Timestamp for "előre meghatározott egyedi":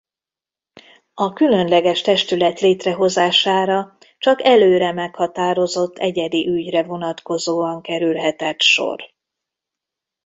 4.43-6.47